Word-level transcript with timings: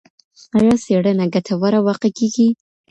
ایا 0.57 0.75
څېړنه 0.83 1.25
ګټوره 1.33 1.79
واقع 1.85 2.09
کېږي؟ 2.17 2.47